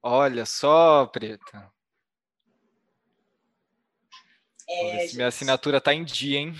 [0.01, 1.71] Olha só, Preta.
[4.67, 6.53] É, minha assinatura está em dia, hein?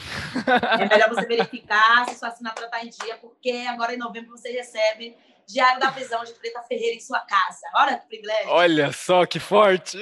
[0.80, 4.52] É melhor você verificar se sua assinatura está em dia, porque agora em novembro você
[4.52, 5.16] recebe
[5.52, 7.62] Diário da Prisão de Preta Ferreira em sua casa.
[7.76, 8.50] Olha que privilégio.
[8.50, 9.98] Olha só que forte!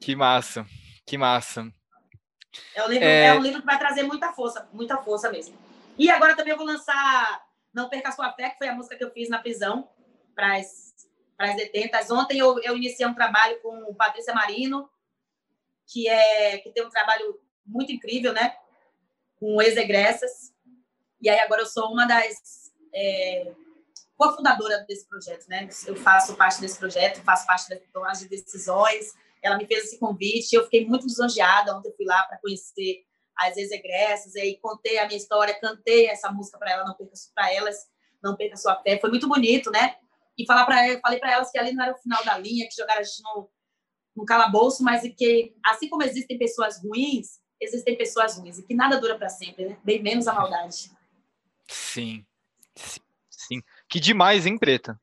[0.00, 0.66] que massa,
[1.06, 1.72] que massa.
[2.74, 3.26] É um, livro, é...
[3.26, 5.56] é um livro que vai trazer muita força, muita força mesmo.
[5.98, 7.42] E agora também eu vou lançar
[7.72, 9.88] Não Perca Sua Fé, que foi a música que eu fiz na prisão
[10.34, 12.10] para as detentas.
[12.10, 14.88] Ontem eu, eu iniciei um trabalho com Patrícia Marino,
[15.86, 18.56] que é que tem um trabalho muito incrível, né?
[19.36, 20.51] Com ex-egressas.
[21.22, 23.52] E aí agora eu sou uma das é,
[24.16, 25.68] cofundadora desse projeto, né?
[25.86, 29.12] Eu faço parte desse projeto, faço parte das tomada de decisões.
[29.42, 31.76] Ela me fez esse convite, eu fiquei muito lisonjeada.
[31.76, 33.04] Ontem eu fui lá para conhecer
[33.38, 37.12] as ex-egressas, e aí contei a minha história, cantei essa música para ela, não perca
[37.34, 37.76] para elas,
[38.22, 38.98] não perca sua fé.
[39.00, 39.96] Foi muito bonito, né?
[40.36, 42.74] e falar para falei para elas que ali não era o final da linha, que
[42.74, 43.48] jogaram a gente no,
[44.16, 49.00] no calabouço, mas que assim como existem pessoas ruins, existem pessoas ruins e que nada
[49.00, 49.78] dura para sempre, né?
[49.84, 50.90] Bem menos a maldade.
[51.72, 52.26] Sim,
[53.30, 55.00] sim, Que demais, hein, Preta?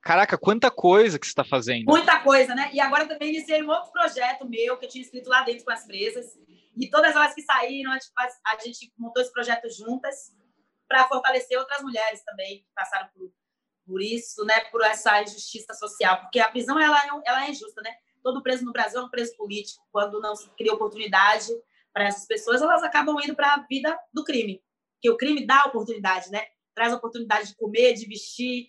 [0.00, 1.86] Caraca, quanta coisa que você está fazendo.
[1.86, 2.70] Muita coisa, né?
[2.72, 5.72] E agora também iniciei um outro projeto meu que eu tinha escrito lá dentro com
[5.72, 6.26] as presas.
[6.76, 8.12] E todas elas que saíram, a gente,
[8.46, 10.32] a gente montou esse projeto juntas
[10.86, 13.32] para fortalecer outras mulheres também que passaram por
[13.86, 17.82] por isso, né, por essa injustiça social, porque a prisão ela é, ela é injusta,
[17.82, 17.94] né?
[18.22, 19.84] Todo preso no Brasil é um preso político.
[19.92, 21.48] Quando não se cria oportunidade
[21.92, 24.62] para essas pessoas, elas acabam indo para a vida do crime,
[25.04, 26.46] que o crime dá oportunidade, né?
[26.74, 28.68] Traz a oportunidade de comer, de vestir,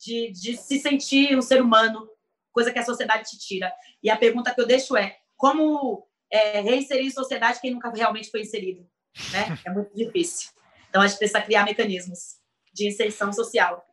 [0.00, 2.08] de, de se sentir um ser humano,
[2.50, 3.70] coisa que a sociedade te tira.
[4.02, 8.30] E a pergunta que eu deixo é: como é, reinserir em sociedade quem nunca realmente
[8.30, 8.88] foi inserido?
[9.32, 9.58] Né?
[9.66, 10.48] É muito difícil.
[10.88, 12.36] Então a gente precisa criar mecanismos
[12.72, 13.84] de inserção social.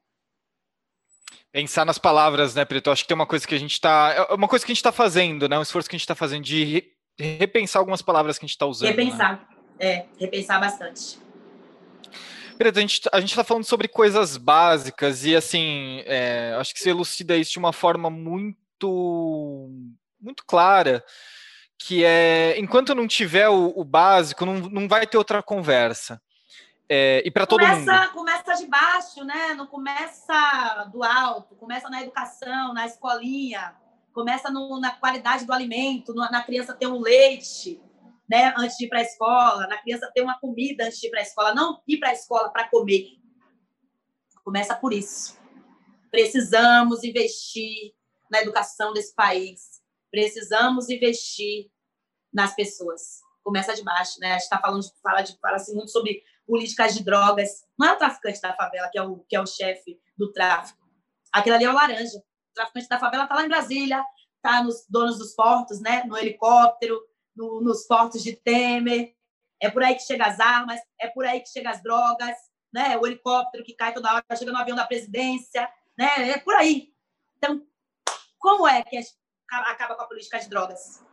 [1.52, 2.92] Pensar nas palavras, né, Preto?
[2.92, 4.28] Acho que tem uma coisa que a gente está.
[4.30, 5.60] É uma coisa que a gente está fazendo, né?
[5.60, 6.94] Um esforço que a gente está fazendo de re...
[7.20, 8.88] repensar algumas palavras que a gente está usando.
[8.88, 9.86] Repensar, né?
[9.86, 11.22] é, repensar bastante.
[12.60, 17.36] A gente a está falando sobre coisas básicas e, assim, é, acho que você elucida
[17.36, 19.70] isso de uma forma muito,
[20.22, 21.04] muito clara,
[21.78, 26.22] que é, enquanto não tiver o, o básico, não, não vai ter outra conversa.
[26.88, 28.10] É, e para todo mundo.
[28.14, 29.54] Começa de baixo, né?
[29.56, 33.74] Não começa do alto, começa na educação, na escolinha,
[34.14, 37.82] começa no, na qualidade do alimento, no, na criança ter um leite,
[38.30, 38.54] né?
[38.58, 41.20] Antes de ir para a escola, na criança ter uma comida antes de ir para
[41.20, 43.18] a escola, não ir para a escola para comer.
[44.44, 45.38] Começa por isso.
[46.12, 47.94] Precisamos investir
[48.30, 49.82] na educação desse país.
[50.12, 51.72] Precisamos investir
[52.32, 53.22] nas pessoas.
[53.44, 54.30] Começa de baixo, né?
[54.30, 57.64] A gente está falando, fala, de, fala assim, muito sobre políticas de drogas.
[57.78, 60.80] Não é o traficante da favela que é o, que é o chefe do tráfico.
[61.32, 62.18] Aquele ali é o laranja.
[62.18, 64.04] O traficante da favela está lá em Brasília,
[64.36, 66.04] está nos donos dos portos, né?
[66.04, 67.02] no helicóptero,
[67.36, 69.16] no, nos portos de Temer.
[69.62, 72.36] É por aí que chegam as armas, é por aí que chegam as drogas,
[72.74, 72.98] né?
[72.98, 75.70] o helicóptero que cai toda hora, chega no avião da presidência.
[75.98, 76.32] Né?
[76.32, 76.94] É por aí.
[77.38, 77.66] Então,
[78.40, 79.00] como é que
[79.50, 81.04] acaba com a política de drogas?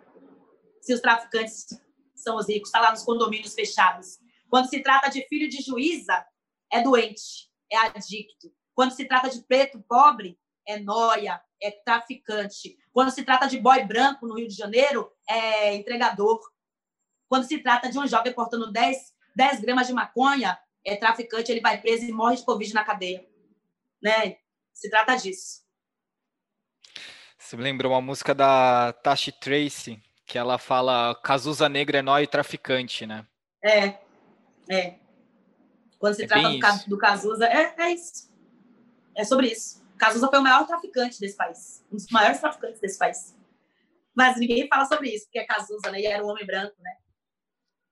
[0.81, 1.67] Se os traficantes
[2.15, 4.19] são os ricos, está lá nos condomínios fechados.
[4.49, 6.27] Quando se trata de filho de juíza,
[6.73, 8.53] é doente, é adicto.
[8.75, 12.77] Quando se trata de preto pobre, é noia, é traficante.
[12.93, 16.41] Quando se trata de boy branco no Rio de Janeiro, é entregador.
[17.29, 21.61] Quando se trata de um jovem portando 10, 10 gramas de maconha, é traficante, ele
[21.61, 23.27] vai preso e morre de Covid na cadeia.
[24.03, 24.39] Né?
[24.73, 25.61] Se trata disso.
[27.39, 32.23] Você me lembrou uma música da Tashi Tracy, que ela fala Cazuza Negra é nóia
[32.23, 33.27] e traficante, né?
[33.63, 33.99] É,
[34.71, 34.99] é.
[35.99, 38.33] Quando se é trata do, do Cazuza, é, é isso.
[39.17, 39.80] É sobre isso.
[40.01, 41.85] Cazuza foi o maior traficante desse país.
[41.93, 43.37] Um dos maiores traficantes desse país.
[44.15, 46.01] Mas ninguém fala sobre isso, porque é Cazuza, né?
[46.01, 46.97] E era um homem branco, né?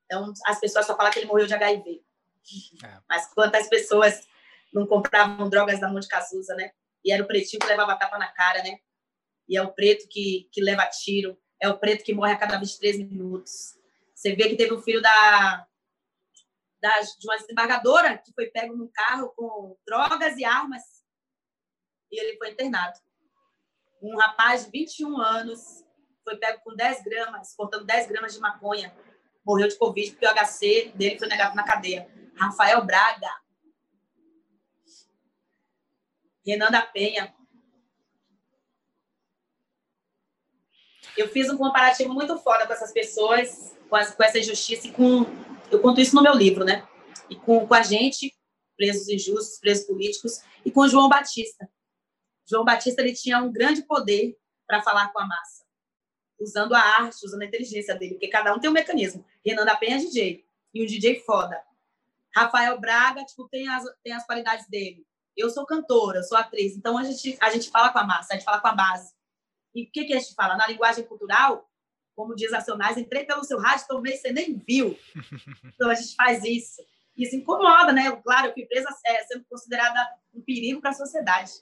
[0.07, 2.03] Então, as pessoas só falam que ele morreu de HIV.
[2.83, 2.99] É.
[3.07, 4.27] Mas quantas pessoas
[4.73, 6.73] não compravam drogas da mão de Cazuza, né?
[7.05, 8.79] E era o pretinho que levava tapa na cara, né?
[9.47, 11.39] E é o preto que, que leva tiro.
[11.61, 13.75] É o preto que morre a cada 23 minutos.
[14.15, 15.67] Você vê que teve um filho da,
[16.81, 20.98] da, de uma desembargadora que foi pego num carro com drogas e armas
[22.11, 22.99] e ele foi internado.
[24.03, 25.85] Um rapaz de 21 anos
[26.25, 28.95] foi pego com 10 gramas, portando 10 gramas de maconha,
[29.45, 32.09] morreu de Covid porque o HC dele foi negado na cadeia.
[32.37, 33.31] Rafael Braga.
[36.47, 37.35] Renan da Penha.
[41.17, 44.93] Eu fiz um comparativo muito foda com essas pessoas, com, as, com essa injustiça e
[44.93, 45.27] com.
[45.71, 46.87] Eu conto isso no meu livro, né?
[47.29, 48.35] E com, com a gente,
[48.77, 51.69] presos injustos, presos políticos, e com João Batista.
[52.49, 55.65] João Batista ele tinha um grande poder para falar com a massa,
[56.41, 59.25] usando a arte, usando a inteligência dele, porque cada um tem um mecanismo.
[59.45, 61.63] Renan da Penha é DJ, e um DJ foda.
[62.35, 65.07] Rafael Braga, tipo, tem as, tem as qualidades dele.
[65.37, 68.33] Eu sou cantora, eu sou atriz, então a gente, a gente fala com a massa,
[68.33, 69.13] a gente fala com a base.
[69.75, 70.57] E o que, que a gente fala?
[70.57, 71.69] Na linguagem cultural,
[72.17, 74.99] como diz Acionais, entrei pelo seu rádio, talvez você nem viu.
[75.75, 76.83] Então a gente faz isso.
[77.17, 78.11] Isso incomoda, né?
[78.23, 79.99] Claro, eu fui presa é, sendo considerada
[80.35, 81.53] um perigo para a sociedade.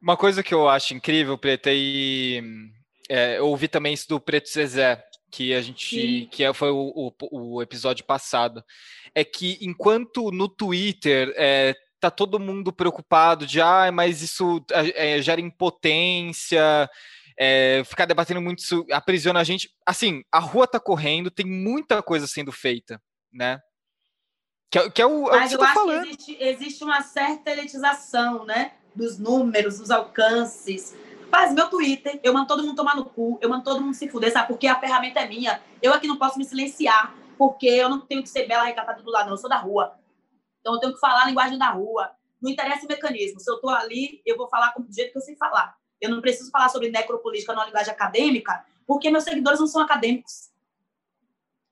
[0.00, 2.42] Uma coisa que eu acho incrível, Preta, e
[3.08, 6.28] é, eu ouvi também isso do Preto Zezé, que a gente Sim.
[6.30, 7.12] que é, foi o, o,
[7.56, 8.62] o, episódio passado,
[9.14, 15.20] é que enquanto no Twitter é, tá todo mundo preocupado de ah, mas isso é,
[15.20, 16.88] gera impotência,
[17.38, 19.70] é, ficar debatendo muito isso aprisiona a gente.
[19.86, 23.00] Assim, a rua tá correndo, tem muita coisa sendo feita,
[23.32, 23.60] né?
[24.70, 26.02] Que é, que é o, mas é o que eu tá acho falando.
[26.02, 28.74] que existe, existe uma certa elitização, né?
[28.94, 30.94] Dos números, dos alcances.
[31.30, 34.08] Faz meu Twitter, eu mando todo mundo tomar no cu, eu mando todo mundo se
[34.08, 34.48] fuder, sabe?
[34.48, 35.62] Porque a ferramenta é minha.
[35.80, 39.10] Eu aqui não posso me silenciar, porque eu não tenho que ser bela recatada do
[39.10, 39.34] lado, não.
[39.34, 39.98] Eu sou da rua.
[40.60, 42.10] Então eu tenho que falar a linguagem da rua.
[42.40, 43.40] Não interessa o mecanismo.
[43.40, 45.76] Se eu estou ali, eu vou falar do jeito que eu sei falar.
[46.00, 50.50] Eu não preciso falar sobre necropolítica numa linguagem acadêmica, porque meus seguidores não são acadêmicos.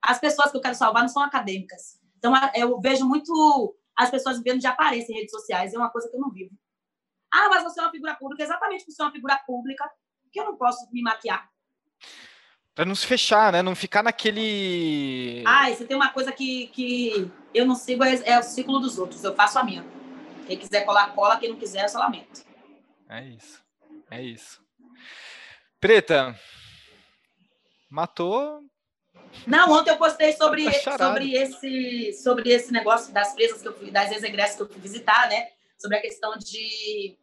[0.03, 2.01] As pessoas que eu quero salvar não são acadêmicas.
[2.19, 5.73] Então, eu vejo muito as pessoas vivendo de aparência em redes sociais.
[5.73, 6.55] É uma coisa que eu não vivo.
[7.33, 8.43] Ah, mas você é uma figura pública.
[8.43, 9.91] Exatamente porque você é uma figura pública
[10.33, 11.49] que eu não posso me maquiar.
[12.75, 13.63] Para não se fechar, né?
[13.63, 15.43] Não ficar naquele.
[15.47, 18.99] Ah, você tem uma coisa que, que eu não sigo, é, é o ciclo dos
[18.99, 19.25] outros.
[19.25, 19.83] Eu faço a minha.
[20.47, 21.39] Quem quiser colar, cola.
[21.39, 22.45] Quem não quiser, eu só lamento.
[23.09, 23.65] É isso.
[24.11, 24.63] É isso.
[25.81, 26.39] Preta,
[27.91, 28.61] matou.
[29.47, 33.77] Não, ontem eu postei sobre, tá sobre, esse, sobre esse negócio das presas que eu
[33.77, 35.49] fui, das ex-egressas que eu fui visitar, né?
[35.79, 37.17] Sobre a questão de,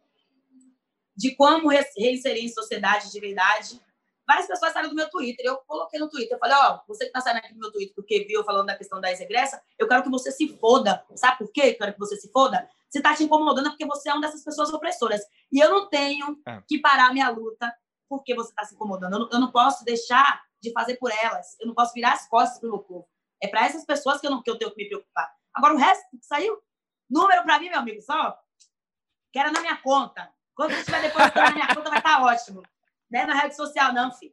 [1.16, 3.80] de como reinserir em sociedade de verdade.
[4.26, 5.44] Várias pessoas saíram do meu Twitter.
[5.44, 6.34] Eu coloquei no Twitter.
[6.34, 8.66] Eu falei, ó, oh, você que tá saindo aqui do meu Twitter porque viu falando
[8.66, 11.04] da questão da ex-egressa, eu quero que você se foda.
[11.14, 11.62] Sabe por quê?
[11.62, 12.68] Eu quero que você se foda?
[12.88, 15.20] Se está te incomodando é porque você é uma dessas pessoas opressoras.
[15.52, 16.62] E eu não tenho é.
[16.66, 17.74] que parar minha luta
[18.08, 19.14] porque você está se incomodando.
[19.14, 21.56] Eu não, eu não, posso deixar de fazer por elas.
[21.60, 23.08] Eu não posso virar as costas para o meu povo.
[23.40, 25.32] É para essas pessoas que eu, não, que eu tenho que me preocupar.
[25.52, 26.58] Agora, o resto que saiu,
[27.08, 28.36] número para mim, meu amigo, só
[29.32, 30.30] quero na minha conta.
[30.54, 32.62] Quando você estiver depositando na minha conta, vai estar tá ótimo.
[33.10, 34.32] Não é na rede social, não, filha.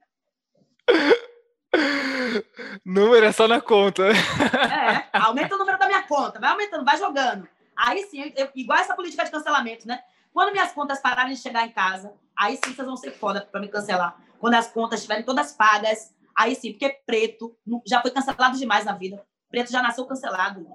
[2.85, 4.03] Número é só na conta.
[4.09, 7.47] É, aumenta o número da minha conta, vai aumentando, vai jogando.
[7.75, 10.03] Aí sim, eu, igual essa política de cancelamento, né?
[10.33, 13.59] Quando minhas contas pararem de chegar em casa, aí sim vocês vão ser foda para
[13.59, 14.17] me cancelar.
[14.39, 17.55] Quando as contas estiverem todas pagas, aí sim, porque preto
[17.87, 19.23] já foi cancelado demais na vida.
[19.49, 20.65] Preto já nasceu cancelado.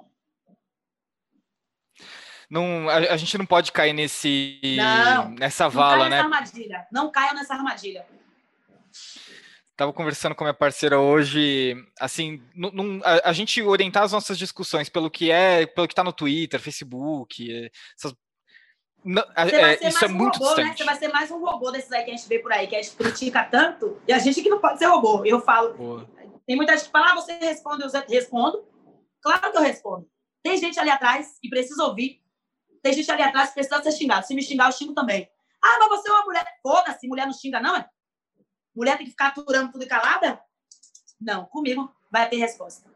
[2.49, 6.17] Não, a, a gente não pode cair nesse não, nessa vala, não né?
[6.17, 6.87] Nessa armadilha.
[6.93, 8.07] Não caiam nessa armadilha.
[9.77, 14.89] Tava conversando com minha parceira hoje, assim, num, a, a, gente orientar as nossas discussões
[14.89, 18.15] pelo que é, pelo que está no Twitter, Facebook, essas,
[19.07, 20.75] não, é, isso é um muito robô, Né?
[20.77, 22.75] Você vai ser mais um robô desses aí que a gente vê por aí, que
[22.75, 25.25] a gente critica tanto, e a gente que não pode ser robô.
[25.25, 25.75] Eu falo.
[25.75, 26.11] Boa.
[26.45, 28.67] Tem muita gente que fala, ah, você responde, eu respondo.
[29.23, 30.11] Claro que eu respondo.
[30.43, 32.21] Tem gente ali atrás que precisa ouvir.
[32.83, 34.27] Tem gente ali atrás que precisa ser xingado.
[34.27, 35.31] Se me xingar, eu xingo também.
[35.63, 36.45] Ah, mas você é uma mulher.
[36.61, 37.89] Foda-se, mulher não xinga, não, é?
[38.75, 40.41] Mulher tem que ficar aturando tudo calada?
[41.21, 42.91] Não, comigo vai ter resposta.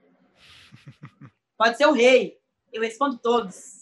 [1.57, 2.37] Pode ser o rei.
[2.73, 3.79] Eu respondo todos.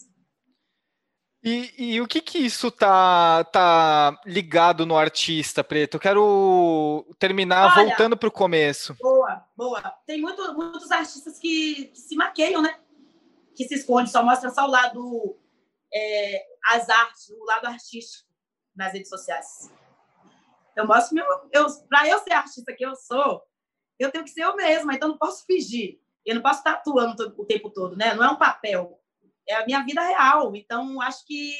[1.41, 5.95] E, e, o que que isso tá, tá ligado no artista, Preto?
[5.95, 8.93] Eu quero terminar Olha, voltando para o começo.
[8.99, 9.81] Boa, boa.
[10.05, 12.77] Tem muito, muitos artistas que, que, se maqueiam, né?
[13.55, 15.37] Que se escondem, só mostra só o lado,
[15.93, 18.27] é, as artes, o lado artístico
[18.75, 19.71] nas redes sociais.
[20.75, 21.25] Eu mostro meu.
[21.53, 23.41] Eu, para eu ser artista que eu sou,
[23.97, 25.99] eu tenho que ser eu mesma, então não posso fingir.
[26.25, 28.13] Eu não posso estar atuando o tempo todo, né?
[28.13, 28.99] Não é um papel.
[29.49, 30.55] É a minha vida real.
[30.55, 31.55] Então, acho que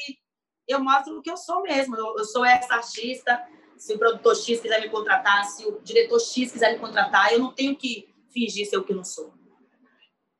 [0.68, 1.96] eu mostro o que eu sou mesmo.
[1.96, 3.44] Eu, eu sou essa artista.
[3.76, 7.40] Se o produtor X quiser me contratar, se o diretor X quiser me contratar, eu
[7.40, 9.34] não tenho que fingir ser o que eu não sou.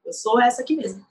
[0.04, 1.04] Eu sou essa aqui mesmo.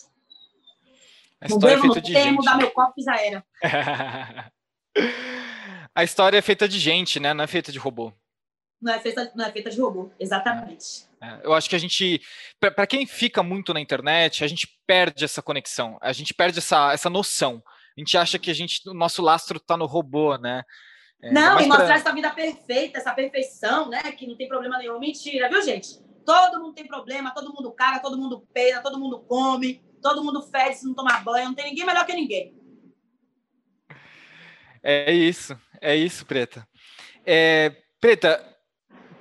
[1.41, 2.35] A história é feita de gente.
[2.35, 3.45] mudar meu copo já era.
[5.95, 7.33] a história é feita de gente, né?
[7.33, 8.13] Não é feita de robô.
[8.81, 11.05] Não é feita, não é feita de robô, exatamente.
[11.21, 12.21] É, eu acho que a gente,
[12.59, 16.93] para quem fica muito na internet, a gente perde essa conexão, a gente perde essa,
[16.93, 17.61] essa noção.
[17.97, 20.63] A gente acha que a gente, o nosso lastro está no robô, né?
[21.21, 21.95] É, não, e mostrar pra...
[21.95, 24.01] essa vida perfeita, essa perfeição, né?
[24.13, 24.97] Que não tem problema nenhum.
[24.99, 25.99] Mentira, viu, gente?
[26.25, 30.41] Todo mundo tem problema, todo mundo caga, todo mundo peida, todo mundo come, todo mundo
[30.43, 31.49] fede se não tomar banho.
[31.49, 32.57] Não tem ninguém melhor que ninguém.
[34.81, 36.65] É isso, é isso, Preta.
[37.25, 38.41] É, Preta,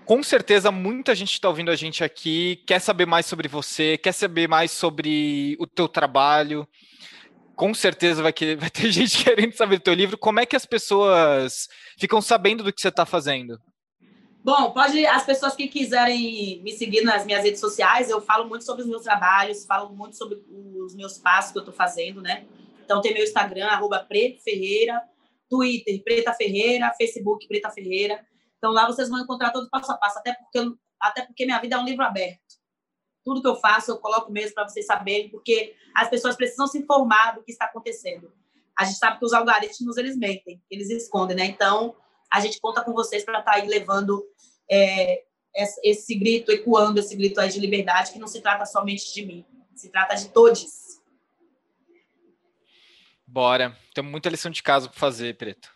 [0.09, 4.13] com certeza muita gente está ouvindo a gente aqui, quer saber mais sobre você, quer
[4.13, 6.67] saber mais sobre o teu trabalho.
[7.55, 10.17] Com certeza vai, que, vai ter gente querendo saber do teu livro.
[10.17, 13.61] Como é que as pessoas ficam sabendo do que você está fazendo?
[14.43, 18.65] Bom, pode as pessoas que quiserem me seguir nas minhas redes sociais, eu falo muito
[18.65, 22.47] sobre os meus trabalhos, falo muito sobre os meus passos que eu estou fazendo, né?
[22.83, 24.09] Então tem meu Instagram, arroba
[24.43, 25.03] Ferreira,
[25.51, 28.27] Twitter, Preta Ferreira, Facebook, Preta Ferreira.
[28.59, 30.59] Então lá vocês vão encontrar todo passo a passo, até porque,
[31.01, 32.59] até porque minha vida é um livro aberto.
[33.25, 36.79] Tudo que eu faço, eu coloco mesmo para vocês saberem, porque as pessoas precisam se
[36.79, 38.33] informar do que está acontecendo.
[38.77, 41.45] A gente sabe que os algoritmos, eles mentem, eles escondem, né?
[41.45, 41.97] Então,
[42.31, 44.25] a gente conta com vocês para estar tá aí levando
[44.71, 45.25] é,
[45.83, 49.45] esse grito, ecoando esse grito aí de liberdade, que não se trata somente de mim,
[49.75, 50.65] se trata de todos.
[53.27, 53.77] Bora.
[53.95, 55.71] Tem muita lição de casa para fazer, Preto.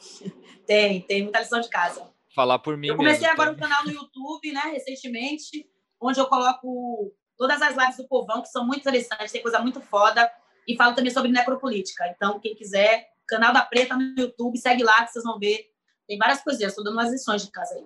[0.66, 2.09] tem, tem muita lição de casa.
[2.34, 2.88] Falar por mim.
[2.88, 3.56] Eu comecei mesmo, agora tá?
[3.56, 5.66] um canal no YouTube, né, recentemente,
[6.00, 9.80] onde eu coloco todas as lives do povão, que são muito interessantes, tem coisa muito
[9.80, 10.30] foda,
[10.66, 12.06] e falo também sobre necropolítica.
[12.08, 15.70] Então, quem quiser, canal da Preta no YouTube, segue lá que vocês vão ver.
[16.06, 17.84] Tem várias coisinhas, estou dando umas lições de casa aí.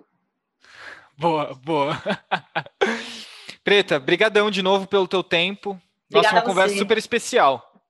[1.17, 1.97] Boa, boa.
[3.63, 5.81] Preta, brigadão de novo pelo teu tempo.
[6.11, 7.81] Nossa, uma conversa super especial.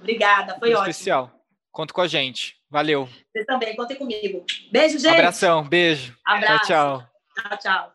[0.00, 0.90] Obrigada, foi ótimo.
[0.90, 1.30] Especial.
[1.70, 2.61] Conta com a gente.
[2.72, 3.06] Valeu.
[3.30, 4.46] Você também, contem comigo.
[4.70, 5.12] Beijo, gente.
[5.12, 6.16] Abração, beijo.
[6.24, 6.68] Abraço.
[6.68, 7.10] Tchau, tchau.
[7.36, 7.92] Tchau, tchau.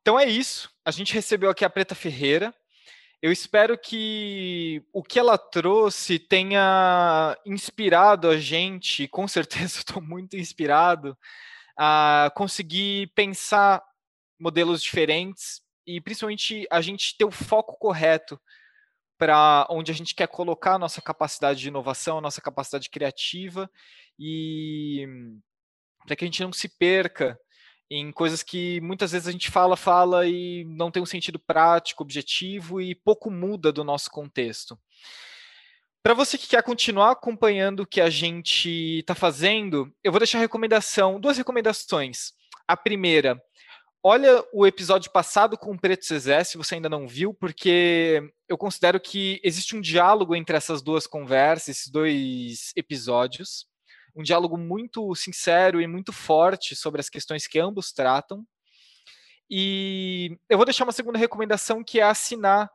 [0.00, 0.70] Então é isso.
[0.82, 2.54] A gente recebeu aqui a Preta Ferreira.
[3.20, 10.38] Eu espero que o que ela trouxe tenha inspirado a gente, com certeza estou muito
[10.38, 11.14] inspirado,
[11.78, 13.84] a conseguir pensar
[14.40, 18.40] modelos diferentes e principalmente a gente ter o foco correto
[19.18, 23.68] para onde a gente quer colocar a nossa capacidade de inovação, a nossa capacidade criativa
[24.18, 25.06] e
[26.06, 27.38] para que a gente não se perca
[27.90, 32.02] em coisas que muitas vezes a gente fala, fala e não tem um sentido prático,
[32.02, 34.78] objetivo e pouco muda do nosso contexto.
[36.02, 40.38] Para você que quer continuar acompanhando o que a gente está fazendo, eu vou deixar
[40.38, 42.32] recomendação, duas recomendações.
[42.66, 43.40] A primeira,
[44.02, 48.56] olha o episódio passado com o Preto Cezé, se você ainda não viu, porque eu
[48.56, 53.66] considero que existe um diálogo entre essas duas conversas, esses dois episódios,
[54.16, 58.44] um diálogo muito sincero e muito forte sobre as questões que ambos tratam.
[59.50, 62.70] E eu vou deixar uma segunda recomendação que é assinar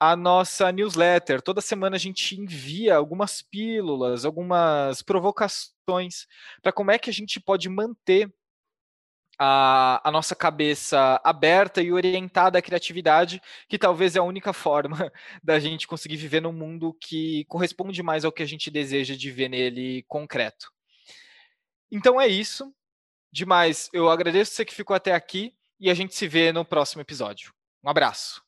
[0.00, 1.42] a nossa newsletter.
[1.42, 6.26] Toda semana a gente envia algumas pílulas, algumas provocações
[6.62, 8.32] para como é que a gente pode manter
[9.38, 15.12] a, a, nossa cabeça aberta e orientada à criatividade, que talvez é a única forma
[15.42, 19.30] da gente conseguir viver num mundo que corresponde mais ao que a gente deseja de
[19.30, 20.72] ver nele concreto.
[21.90, 22.74] Então é isso.
[23.30, 27.02] Demais, eu agradeço você que ficou até aqui e a gente se vê no próximo
[27.02, 27.52] episódio.
[27.84, 28.47] Um abraço.